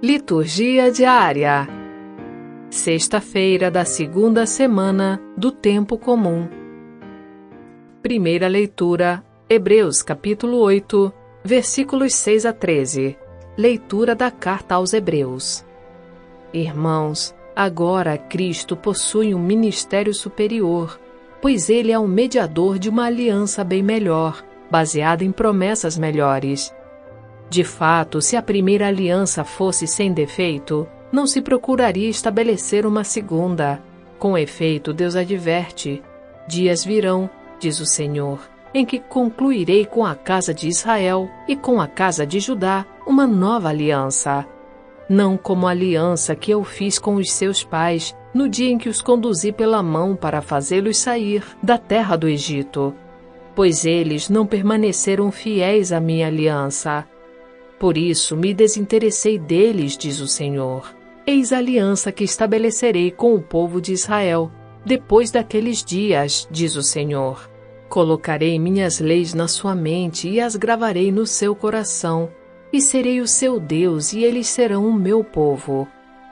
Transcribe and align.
Liturgia 0.00 0.92
diária. 0.92 1.66
Sexta-feira 2.70 3.68
da 3.68 3.84
segunda 3.84 4.46
semana 4.46 5.20
do 5.36 5.50
tempo 5.50 5.98
comum. 5.98 6.46
Primeira 8.00 8.46
leitura: 8.46 9.24
Hebreus 9.50 10.00
capítulo 10.00 10.58
8, 10.58 11.12
versículos 11.42 12.14
6 12.14 12.46
a 12.46 12.52
13. 12.52 13.18
Leitura 13.56 14.14
da 14.14 14.30
carta 14.30 14.76
aos 14.76 14.92
Hebreus. 14.92 15.66
Irmãos, 16.52 17.34
agora 17.56 18.16
Cristo 18.16 18.76
possui 18.76 19.34
um 19.34 19.40
ministério 19.40 20.14
superior, 20.14 20.96
pois 21.42 21.68
ele 21.68 21.90
é 21.90 21.98
um 21.98 22.06
mediador 22.06 22.78
de 22.78 22.88
uma 22.88 23.06
aliança 23.06 23.64
bem 23.64 23.82
melhor, 23.82 24.44
baseada 24.70 25.24
em 25.24 25.32
promessas 25.32 25.98
melhores 25.98 26.72
de 27.50 27.64
fato, 27.64 28.20
se 28.20 28.36
a 28.36 28.42
primeira 28.42 28.86
aliança 28.88 29.42
fosse 29.42 29.86
sem 29.86 30.12
defeito, 30.12 30.86
não 31.10 31.26
se 31.26 31.40
procuraria 31.40 32.08
estabelecer 32.08 32.84
uma 32.84 33.04
segunda. 33.04 33.82
Com 34.18 34.36
efeito, 34.36 34.92
Deus 34.92 35.16
adverte: 35.16 36.02
Dias 36.46 36.84
virão, 36.84 37.30
diz 37.58 37.80
o 37.80 37.86
Senhor, 37.86 38.38
em 38.74 38.84
que 38.84 38.98
concluirei 38.98 39.86
com 39.86 40.04
a 40.04 40.14
casa 40.14 40.52
de 40.52 40.68
Israel 40.68 41.28
e 41.48 41.56
com 41.56 41.80
a 41.80 41.86
casa 41.86 42.26
de 42.26 42.38
Judá 42.38 42.84
uma 43.06 43.26
nova 43.26 43.70
aliança. 43.70 44.46
Não 45.08 45.38
como 45.38 45.66
a 45.66 45.70
aliança 45.70 46.36
que 46.36 46.50
eu 46.50 46.62
fiz 46.62 46.98
com 46.98 47.14
os 47.14 47.32
seus 47.32 47.64
pais 47.64 48.14
no 48.34 48.46
dia 48.46 48.70
em 48.70 48.76
que 48.76 48.90
os 48.90 49.00
conduzi 49.00 49.50
pela 49.50 49.82
mão 49.82 50.14
para 50.14 50.42
fazê-los 50.42 50.98
sair 50.98 51.42
da 51.62 51.78
terra 51.78 52.14
do 52.14 52.28
Egito, 52.28 52.94
pois 53.54 53.86
eles 53.86 54.28
não 54.28 54.46
permaneceram 54.46 55.32
fiéis 55.32 55.92
à 55.92 55.98
minha 55.98 56.26
aliança 56.26 57.06
por 57.78 57.96
isso 57.96 58.36
me 58.36 58.52
desinteressei 58.52 59.38
deles, 59.38 59.96
diz 59.96 60.20
o 60.20 60.26
Senhor. 60.26 60.94
Eis 61.26 61.52
a 61.52 61.58
aliança 61.58 62.10
que 62.10 62.24
estabelecerei 62.24 63.10
com 63.10 63.34
o 63.34 63.42
povo 63.42 63.80
de 63.80 63.92
Israel, 63.92 64.50
depois 64.84 65.30
daqueles 65.30 65.84
dias, 65.84 66.48
diz 66.50 66.74
o 66.74 66.82
Senhor. 66.82 67.48
Colocarei 67.88 68.58
minhas 68.58 68.98
leis 68.98 69.32
na 69.32 69.46
sua 69.46 69.74
mente 69.74 70.28
e 70.28 70.40
as 70.40 70.56
gravarei 70.56 71.12
no 71.12 71.26
seu 71.26 71.54
coração, 71.54 72.30
e 72.72 72.80
serei 72.80 73.20
o 73.20 73.28
seu 73.28 73.60
Deus 73.60 74.12
e 74.12 74.24
eles 74.24 74.48
serão 74.48 74.86
o 74.86 74.92
meu 74.92 75.22
povo. 75.22 75.86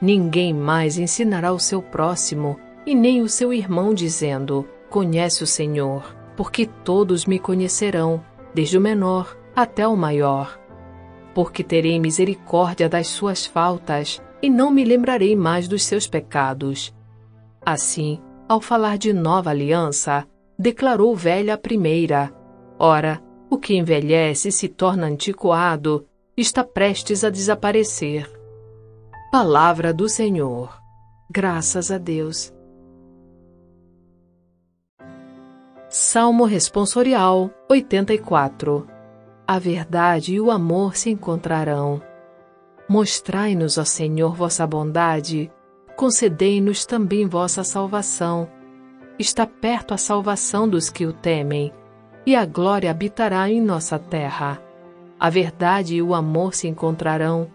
Ninguém 0.00 0.52
mais 0.52 0.98
ensinará 0.98 1.52
o 1.52 1.58
seu 1.58 1.80
próximo, 1.80 2.58
e 2.86 2.94
nem 2.94 3.20
o 3.20 3.28
seu 3.28 3.52
irmão, 3.52 3.94
dizendo: 3.94 4.66
Conhece 4.88 5.42
o 5.42 5.46
Senhor, 5.46 6.14
porque 6.36 6.66
todos 6.84 7.26
me 7.26 7.38
conhecerão, 7.38 8.22
desde 8.54 8.78
o 8.78 8.80
menor 8.80 9.36
até 9.54 9.86
o 9.86 9.96
maior 9.96 10.58
porque 11.34 11.62
terei 11.62 11.98
misericórdia 12.00 12.88
das 12.88 13.08
suas 13.08 13.46
faltas 13.46 14.20
e 14.42 14.48
não 14.48 14.70
me 14.70 14.84
lembrarei 14.84 15.36
mais 15.36 15.68
dos 15.68 15.84
seus 15.84 16.06
pecados. 16.06 16.94
Assim, 17.64 18.20
ao 18.48 18.60
falar 18.60 18.98
de 18.98 19.12
nova 19.12 19.50
aliança, 19.50 20.26
declarou 20.58 21.14
velha 21.14 21.54
a 21.54 21.58
primeira. 21.58 22.32
Ora, 22.78 23.22
o 23.50 23.58
que 23.58 23.74
envelhece 23.74 24.48
e 24.48 24.52
se 24.52 24.68
torna 24.68 25.06
antiquado 25.06 26.06
está 26.36 26.62
prestes 26.62 27.24
a 27.24 27.30
desaparecer. 27.30 28.30
Palavra 29.30 29.92
do 29.92 30.08
Senhor. 30.08 30.80
Graças 31.30 31.90
a 31.90 31.98
Deus. 31.98 32.52
Salmo 35.90 36.44
Responsorial 36.44 37.50
84 37.68 38.97
a 39.50 39.58
verdade 39.58 40.34
e 40.34 40.40
o 40.42 40.50
amor 40.50 40.94
se 40.94 41.08
encontrarão. 41.08 42.02
Mostrai-nos, 42.86 43.78
ó 43.78 43.84
Senhor, 43.84 44.34
vossa 44.34 44.66
bondade, 44.66 45.50
concedei-nos 45.96 46.84
também 46.84 47.26
vossa 47.26 47.64
salvação. 47.64 48.46
Está 49.18 49.46
perto 49.46 49.94
a 49.94 49.96
salvação 49.96 50.68
dos 50.68 50.90
que 50.90 51.06
o 51.06 51.14
temem, 51.14 51.72
e 52.26 52.36
a 52.36 52.44
glória 52.44 52.90
habitará 52.90 53.48
em 53.48 53.58
nossa 53.58 53.98
terra. 53.98 54.60
A 55.18 55.30
verdade 55.30 55.96
e 55.96 56.02
o 56.02 56.14
amor 56.14 56.54
se 56.54 56.68
encontrarão, 56.68 57.50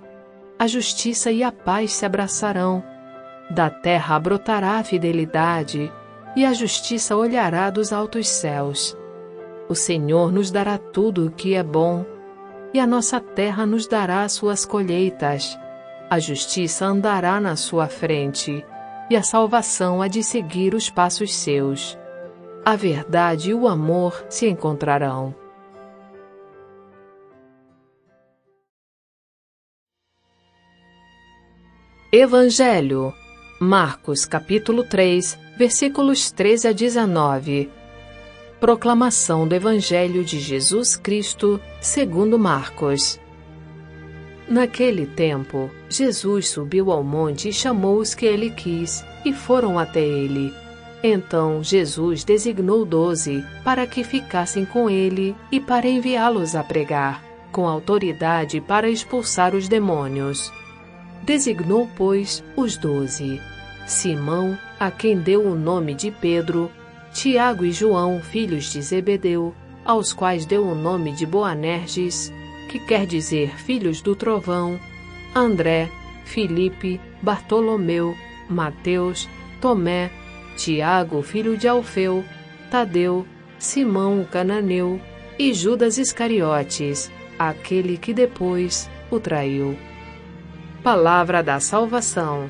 a 0.58 0.66
justiça 0.66 1.32
e 1.32 1.44
a 1.44 1.52
paz 1.52 1.94
se 1.94 2.08
abraçarão. 2.08 2.84
Da 3.52 3.70
terra 3.70 4.20
brotará 4.20 4.80
a 4.80 4.84
fidelidade, 4.84 5.94
e 6.36 6.44
a 6.44 6.54
justiça 6.54 7.16
olhará 7.16 7.70
dos 7.70 7.94
altos 7.94 8.28
céus. 8.28 8.98
O 9.74 9.76
Senhor 9.76 10.32
nos 10.32 10.52
dará 10.52 10.78
tudo 10.78 11.26
o 11.26 11.32
que 11.32 11.56
é 11.56 11.64
bom, 11.64 12.06
e 12.76 12.80
a 12.80 12.86
nossa 12.86 13.20
terra 13.20 13.66
nos 13.66 13.88
dará 13.88 14.30
suas 14.30 14.68
colheitas. 14.68 15.58
A 16.12 16.20
justiça 16.20 16.86
andará 16.86 17.42
na 17.42 17.56
sua 17.56 17.88
frente, 17.88 18.64
e 19.10 19.16
a 19.16 19.24
salvação 19.24 20.00
há 20.00 20.08
de 20.08 20.22
seguir 20.22 20.76
os 20.76 20.92
passos 20.92 21.34
seus. 21.34 21.98
A 22.64 22.76
verdade 22.76 23.50
e 23.50 23.54
o 23.56 23.68
amor 23.68 24.24
se 24.30 24.48
encontrarão. 24.48 25.34
Evangelho, 32.12 33.12
Marcos 33.60 34.24
capítulo 34.24 34.84
3, 34.84 35.36
versículos 35.58 36.30
13 36.30 36.68
a 36.68 36.72
19 36.72 37.83
Proclamação 38.64 39.46
do 39.46 39.54
Evangelho 39.54 40.24
de 40.24 40.40
Jesus 40.40 40.96
Cristo, 40.96 41.60
segundo 41.82 42.40
Marcos. 42.40 43.20
Naquele 44.48 45.06
tempo, 45.06 45.70
Jesus 45.90 46.48
subiu 46.48 46.90
ao 46.90 47.04
monte 47.04 47.50
e 47.50 47.52
chamou 47.52 47.98
os 47.98 48.16
que 48.16 48.26
ele 48.26 48.50
quis, 48.52 49.04
e 49.26 49.34
foram 49.34 49.78
até 49.78 50.00
ele. 50.00 50.54
Então 51.04 51.62
Jesus 51.62 52.24
designou 52.24 52.86
doze 52.86 53.44
para 53.66 53.86
que 53.86 54.02
ficassem 54.02 54.64
com 54.64 54.90
ele 54.90 55.36
e 55.52 55.60
para 55.60 55.90
enviá-los 55.90 56.56
a 56.56 56.64
pregar, 56.64 57.22
com 57.52 57.68
autoridade 57.68 58.62
para 58.62 58.90
expulsar 58.90 59.54
os 59.54 59.68
demônios. 59.68 60.54
Designou, 61.22 61.90
pois, 61.98 62.42
os 62.56 62.78
doze: 62.78 63.42
Simão, 63.86 64.58
a 64.80 64.90
quem 64.90 65.20
deu 65.20 65.46
o 65.46 65.54
nome 65.54 65.94
de 65.94 66.12
Pedro, 66.12 66.72
Tiago 67.14 67.64
e 67.64 67.72
João, 67.72 68.20
filhos 68.22 68.72
de 68.72 68.82
Zebedeu, 68.82 69.54
aos 69.86 70.12
quais 70.12 70.46
deu 70.46 70.66
o 70.66 70.74
nome 70.74 71.12
de 71.12 71.26
Boanerges, 71.26 72.34
que 72.70 72.80
quer 72.80 73.06
dizer 73.06 73.56
filhos 73.58 74.02
do 74.02 74.16
trovão, 74.16 74.80
André, 75.36 75.90
Filipe, 76.26 77.00
Bartolomeu, 77.22 78.16
Mateus, 78.50 79.30
Tomé, 79.62 80.12
Tiago, 80.58 81.22
filho 81.22 81.56
de 81.56 81.68
Alfeu, 81.68 82.24
Tadeu, 82.72 83.28
Simão 83.60 84.22
o 84.22 84.26
cananeu 84.26 85.00
e 85.38 85.54
Judas 85.54 85.98
Iscariotes, 85.98 87.12
aquele 87.38 87.98
que 87.98 88.14
depois 88.14 88.90
o 89.12 89.20
traiu. 89.20 89.78
Palavra 90.84 91.42
da 91.42 91.60
salvação. 91.60 92.50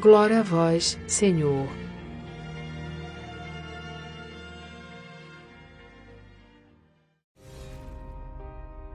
Glória 0.00 0.40
a 0.40 0.42
vós, 0.42 0.98
Senhor. 1.06 1.83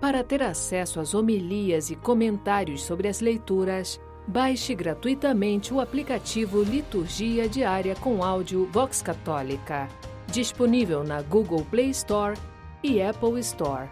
Para 0.09 0.23
ter 0.23 0.41
acesso 0.41 0.99
às 0.99 1.13
homilias 1.13 1.91
e 1.91 1.95
comentários 1.95 2.81
sobre 2.81 3.07
as 3.07 3.21
leituras, 3.21 4.01
baixe 4.27 4.73
gratuitamente 4.73 5.71
o 5.71 5.79
aplicativo 5.79 6.63
Liturgia 6.63 7.47
Diária 7.47 7.95
com 7.95 8.23
áudio 8.23 8.67
Vox 8.71 9.03
Católica, 9.03 9.87
disponível 10.25 11.03
na 11.03 11.21
Google 11.21 11.63
Play 11.63 11.91
Store 11.91 12.35
e 12.83 12.99
Apple 12.99 13.39
Store. 13.41 13.87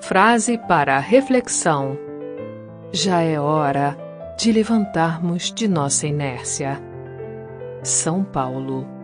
Frase 0.00 0.58
para 0.66 0.98
reflexão: 0.98 1.96
Já 2.92 3.20
é 3.20 3.38
hora 3.38 3.96
de 4.36 4.50
levantarmos 4.50 5.52
de 5.52 5.68
nossa 5.68 6.08
inércia. 6.08 6.85
São 7.86 8.24
Paulo. 8.24 8.95